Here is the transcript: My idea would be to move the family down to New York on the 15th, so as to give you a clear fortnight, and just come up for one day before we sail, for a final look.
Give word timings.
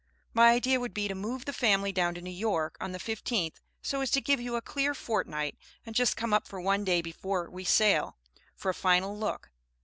My 0.33 0.49
idea 0.53 0.79
would 0.79 0.95
be 0.95 1.07
to 1.07 1.13
move 1.13 1.45
the 1.45 1.53
family 1.53 1.91
down 1.91 2.15
to 2.15 2.23
New 2.23 2.31
York 2.31 2.75
on 2.81 2.91
the 2.91 2.97
15th, 2.97 3.57
so 3.83 4.01
as 4.01 4.09
to 4.09 4.19
give 4.19 4.41
you 4.41 4.55
a 4.55 4.59
clear 4.63 4.95
fortnight, 4.95 5.55
and 5.85 5.93
just 5.93 6.17
come 6.17 6.33
up 6.33 6.47
for 6.47 6.59
one 6.59 6.83
day 6.83 7.03
before 7.03 7.47
we 7.51 7.63
sail, 7.63 8.17
for 8.55 8.69
a 8.71 8.73
final 8.73 9.15
look. 9.15 9.51